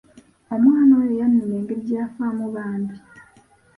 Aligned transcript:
Omwana 0.53 0.91
oyo 0.99 1.13
yannuma 1.21 1.53
engeri 1.59 1.81
gye 1.85 1.95
yafaamu 2.01 2.45
bambi. 2.55 2.95